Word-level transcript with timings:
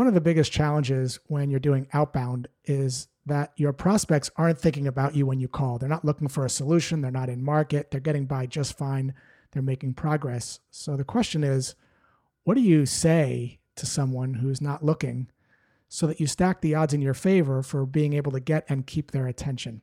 One 0.00 0.06
of 0.06 0.14
the 0.14 0.20
biggest 0.22 0.50
challenges 0.50 1.20
when 1.26 1.50
you're 1.50 1.60
doing 1.60 1.86
outbound 1.92 2.48
is 2.64 3.08
that 3.26 3.52
your 3.56 3.74
prospects 3.74 4.30
aren't 4.34 4.58
thinking 4.58 4.86
about 4.86 5.14
you 5.14 5.26
when 5.26 5.40
you 5.40 5.46
call. 5.46 5.76
They're 5.76 5.90
not 5.90 6.06
looking 6.06 6.26
for 6.26 6.46
a 6.46 6.48
solution, 6.48 7.02
they're 7.02 7.10
not 7.10 7.28
in 7.28 7.44
market, 7.44 7.90
they're 7.90 8.00
getting 8.00 8.24
by 8.24 8.46
just 8.46 8.78
fine, 8.78 9.12
they're 9.52 9.60
making 9.60 9.92
progress. 9.92 10.60
So 10.70 10.96
the 10.96 11.04
question 11.04 11.44
is, 11.44 11.74
what 12.44 12.54
do 12.54 12.62
you 12.62 12.86
say 12.86 13.58
to 13.76 13.84
someone 13.84 14.32
who's 14.32 14.62
not 14.62 14.82
looking 14.82 15.30
so 15.90 16.06
that 16.06 16.18
you 16.18 16.26
stack 16.26 16.62
the 16.62 16.74
odds 16.74 16.94
in 16.94 17.02
your 17.02 17.12
favor 17.12 17.62
for 17.62 17.84
being 17.84 18.14
able 18.14 18.32
to 18.32 18.40
get 18.40 18.64
and 18.70 18.86
keep 18.86 19.10
their 19.10 19.26
attention? 19.26 19.82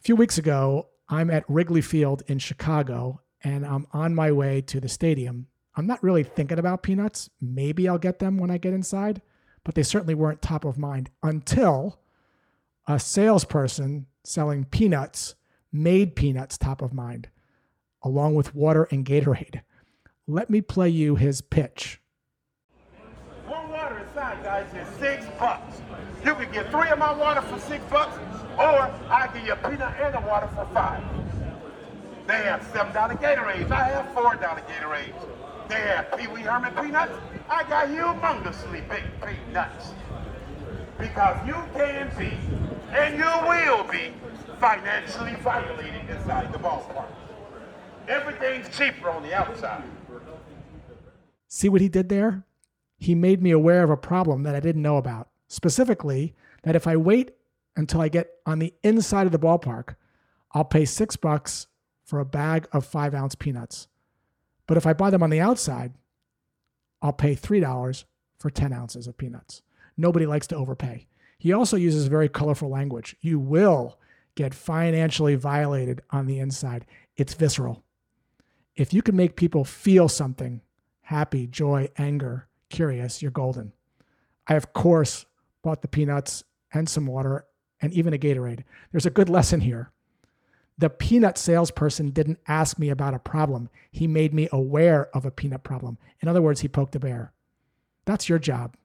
A 0.00 0.02
few 0.02 0.16
weeks 0.16 0.36
ago, 0.36 0.88
I'm 1.08 1.30
at 1.30 1.48
Wrigley 1.48 1.80
Field 1.80 2.24
in 2.26 2.40
Chicago 2.40 3.20
and 3.44 3.64
I'm 3.64 3.86
on 3.92 4.16
my 4.16 4.32
way 4.32 4.60
to 4.62 4.80
the 4.80 4.88
stadium. 4.88 5.46
I'm 5.76 5.86
not 5.86 6.02
really 6.02 6.24
thinking 6.24 6.58
about 6.58 6.82
peanuts. 6.82 7.30
Maybe 7.40 7.88
I'll 7.88 7.98
get 7.98 8.18
them 8.18 8.38
when 8.38 8.50
I 8.50 8.58
get 8.58 8.72
inside, 8.72 9.22
but 9.64 9.74
they 9.74 9.82
certainly 9.82 10.14
weren't 10.14 10.42
top 10.42 10.64
of 10.64 10.78
mind 10.78 11.10
until 11.22 12.00
a 12.88 12.98
salesperson 12.98 14.06
selling 14.24 14.64
peanuts 14.64 15.36
made 15.72 16.16
peanuts 16.16 16.58
top 16.58 16.82
of 16.82 16.92
mind, 16.92 17.28
along 18.02 18.34
with 18.34 18.54
water 18.54 18.88
and 18.90 19.04
Gatorade. 19.04 19.60
Let 20.26 20.50
me 20.50 20.60
play 20.60 20.88
you 20.88 21.16
his 21.16 21.40
pitch. 21.40 22.00
One 23.46 23.68
water 23.70 23.98
inside, 23.98 24.42
guys, 24.42 24.66
is 24.74 24.88
six 24.98 25.26
bucks. 25.38 25.80
You 26.24 26.34
can 26.34 26.52
get 26.52 26.70
three 26.70 26.88
of 26.88 26.98
my 26.98 27.12
water 27.12 27.42
for 27.42 27.58
six 27.60 27.82
bucks, 27.90 28.16
or 28.58 28.90
I 29.08 29.28
can 29.28 29.38
give 29.38 29.46
you 29.46 29.52
a 29.52 29.56
peanut 29.56 29.94
and 30.00 30.14
a 30.16 30.20
water 30.28 30.48
for 30.48 30.68
five. 30.74 31.02
They 32.26 32.36
have 32.44 32.62
seven 32.72 32.92
dollar 32.92 33.14
Gatorades. 33.14 33.70
I 33.70 33.84
have 33.88 34.12
four 34.12 34.34
dollar 34.36 34.62
Gatorades. 34.68 35.14
They 35.70 35.76
have 35.76 36.18
Pee 36.18 36.26
Wee 36.26 36.40
Herman 36.40 36.74
peanuts. 36.74 37.12
I 37.48 37.62
got 37.62 37.86
humongously 37.86 38.88
big 38.88 39.04
peanuts. 39.24 39.92
Because 40.98 41.46
you 41.46 41.54
can 41.72 42.10
be, 42.18 42.36
and 42.90 43.16
you 43.16 43.48
will 43.48 43.84
be, 43.84 44.12
financially 44.58 45.36
violated 45.36 46.10
inside 46.10 46.52
the 46.52 46.58
ballpark. 46.58 47.06
Everything's 48.08 48.68
cheaper 48.76 49.10
on 49.10 49.22
the 49.22 49.32
outside. 49.32 49.84
See 51.46 51.68
what 51.68 51.80
he 51.80 51.88
did 51.88 52.08
there? 52.08 52.44
He 52.98 53.14
made 53.14 53.40
me 53.40 53.52
aware 53.52 53.84
of 53.84 53.90
a 53.90 53.96
problem 53.96 54.42
that 54.42 54.56
I 54.56 54.60
didn't 54.60 54.82
know 54.82 54.96
about. 54.96 55.28
Specifically, 55.46 56.34
that 56.64 56.74
if 56.74 56.88
I 56.88 56.96
wait 56.96 57.30
until 57.76 58.00
I 58.00 58.08
get 58.08 58.28
on 58.44 58.58
the 58.58 58.74
inside 58.82 59.26
of 59.26 59.32
the 59.32 59.38
ballpark, 59.38 59.94
I'll 60.52 60.64
pay 60.64 60.84
six 60.84 61.14
bucks 61.14 61.68
for 62.02 62.18
a 62.18 62.24
bag 62.24 62.66
of 62.72 62.84
five 62.84 63.14
ounce 63.14 63.36
peanuts. 63.36 63.86
But 64.70 64.76
if 64.76 64.86
I 64.86 64.92
buy 64.92 65.10
them 65.10 65.24
on 65.24 65.30
the 65.30 65.40
outside, 65.40 65.94
I'll 67.02 67.12
pay 67.12 67.34
$3 67.34 68.04
for 68.38 68.50
10 68.50 68.72
ounces 68.72 69.08
of 69.08 69.18
peanuts. 69.18 69.62
Nobody 69.96 70.26
likes 70.26 70.46
to 70.46 70.56
overpay. 70.56 71.08
He 71.38 71.52
also 71.52 71.76
uses 71.76 72.06
very 72.06 72.28
colorful 72.28 72.68
language. 72.68 73.16
You 73.20 73.40
will 73.40 73.98
get 74.36 74.54
financially 74.54 75.34
violated 75.34 76.02
on 76.10 76.26
the 76.26 76.38
inside. 76.38 76.86
It's 77.16 77.34
visceral. 77.34 77.82
If 78.76 78.94
you 78.94 79.02
can 79.02 79.16
make 79.16 79.34
people 79.34 79.64
feel 79.64 80.08
something 80.08 80.60
happy, 81.00 81.48
joy, 81.48 81.88
anger, 81.98 82.46
curious, 82.68 83.20
you're 83.20 83.32
golden. 83.32 83.72
I, 84.46 84.54
of 84.54 84.72
course, 84.72 85.26
bought 85.64 85.82
the 85.82 85.88
peanuts 85.88 86.44
and 86.72 86.88
some 86.88 87.06
water 87.06 87.44
and 87.80 87.92
even 87.92 88.14
a 88.14 88.18
Gatorade. 88.18 88.62
There's 88.92 89.06
a 89.06 89.10
good 89.10 89.28
lesson 89.28 89.62
here. 89.62 89.90
The 90.80 90.88
peanut 90.88 91.36
salesperson 91.36 92.08
didn't 92.08 92.38
ask 92.48 92.78
me 92.78 92.88
about 92.88 93.12
a 93.12 93.18
problem. 93.18 93.68
He 93.90 94.06
made 94.06 94.32
me 94.32 94.48
aware 94.50 95.14
of 95.14 95.26
a 95.26 95.30
peanut 95.30 95.62
problem. 95.62 95.98
In 96.20 96.28
other 96.28 96.40
words, 96.40 96.62
he 96.62 96.68
poked 96.68 96.96
a 96.96 96.98
bear. 96.98 97.34
That's 98.06 98.30
your 98.30 98.38
job 98.38 98.76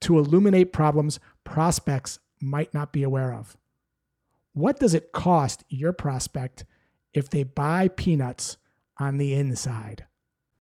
to 0.00 0.18
illuminate 0.18 0.72
problems 0.72 1.20
prospects 1.44 2.20
might 2.40 2.72
not 2.72 2.90
be 2.90 3.02
aware 3.02 3.34
of. 3.34 3.54
What 4.54 4.80
does 4.80 4.94
it 4.94 5.12
cost 5.12 5.62
your 5.68 5.92
prospect 5.92 6.64
if 7.12 7.28
they 7.28 7.42
buy 7.42 7.88
peanuts 7.88 8.56
on 8.96 9.18
the 9.18 9.34
inside? 9.34 10.06